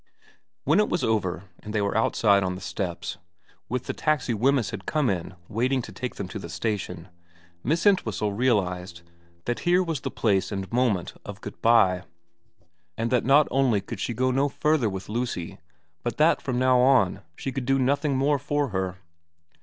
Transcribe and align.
When 0.63 0.79
it 0.79 0.89
was 0.89 1.03
over 1.03 1.43
and 1.59 1.75
they 1.75 1.81
were 1.83 1.95
outside 1.95 2.41
on 2.41 2.55
the 2.55 2.59
steps, 2.61 3.19
with 3.69 3.83
the 3.83 3.93
taxi 3.93 4.33
Wemyss 4.33 4.71
had 4.71 4.87
come 4.87 5.11
in 5.11 5.35
waiting 5.47 5.79
to 5.83 5.91
take 5.91 6.15
them 6.15 6.27
to 6.29 6.39
the 6.39 6.49
station, 6.49 7.09
Miss 7.63 7.85
Entwhistle 7.85 8.33
realised 8.33 9.03
that 9.45 9.59
here 9.59 9.83
was 9.83 9.99
the 10.01 10.09
place 10.09 10.51
and 10.51 10.71
moment 10.71 11.13
of 11.23 11.39
good 11.41 11.61
bye, 11.61 12.01
and 12.97 13.11
that 13.11 13.25
not 13.25 13.47
only 13.51 13.79
could 13.79 13.99
she 13.99 14.15
go 14.15 14.31
no 14.31 14.49
further 14.49 14.89
with 14.89 15.07
Lucy 15.07 15.59
but 16.01 16.17
that 16.17 16.41
from 16.41 16.57
now 16.57 16.79
on 16.79 17.21
she 17.35 17.51
could 17.51 17.65
do 17.67 17.77
nothing 17.77 18.17
more 18.17 18.39
for 18.39 18.69
her. 18.69 18.97